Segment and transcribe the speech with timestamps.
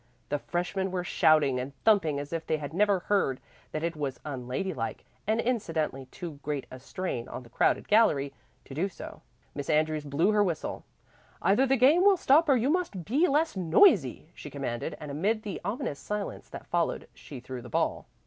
[0.29, 3.39] The freshmen were shouting and thumping as if they had never heard
[3.71, 8.33] that it was unlady like (and incidentally too great a strain on the crowded gallery)
[8.65, 9.21] to do so.
[9.53, 10.85] Miss Andrews blew her whistle.
[11.39, 15.43] "Either the game will stop or you must be less noisy," she commanded, and amid
[15.43, 18.07] the ominous silence that followed she threw the ball.